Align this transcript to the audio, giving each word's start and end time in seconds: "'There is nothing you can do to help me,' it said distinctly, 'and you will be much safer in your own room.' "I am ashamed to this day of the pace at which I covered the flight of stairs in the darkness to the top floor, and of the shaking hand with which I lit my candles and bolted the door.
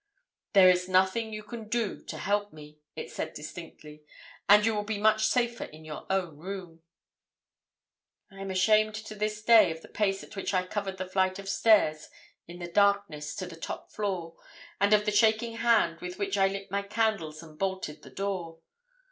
"'There 0.53 0.67
is 0.67 0.89
nothing 0.89 1.31
you 1.31 1.43
can 1.43 1.67
do 1.69 2.01
to 2.03 2.17
help 2.17 2.51
me,' 2.51 2.79
it 2.95 3.11
said 3.11 3.35
distinctly, 3.35 4.01
'and 4.49 4.65
you 4.65 4.73
will 4.73 4.81
be 4.81 4.97
much 4.97 5.27
safer 5.27 5.65
in 5.65 5.85
your 5.85 6.07
own 6.09 6.37
room.' 6.39 6.81
"I 8.31 8.39
am 8.41 8.49
ashamed 8.49 8.95
to 8.95 9.13
this 9.13 9.43
day 9.43 9.69
of 9.69 9.83
the 9.83 9.87
pace 9.87 10.23
at 10.23 10.35
which 10.35 10.55
I 10.55 10.65
covered 10.65 10.97
the 10.97 11.05
flight 11.07 11.37
of 11.37 11.47
stairs 11.47 12.09
in 12.47 12.57
the 12.57 12.67
darkness 12.67 13.35
to 13.35 13.45
the 13.45 13.55
top 13.55 13.91
floor, 13.91 14.35
and 14.79 14.91
of 14.91 15.05
the 15.05 15.11
shaking 15.11 15.57
hand 15.57 16.01
with 16.01 16.17
which 16.17 16.35
I 16.35 16.47
lit 16.47 16.71
my 16.71 16.81
candles 16.81 17.43
and 17.43 17.59
bolted 17.59 18.01
the 18.01 18.09
door. 18.09 18.57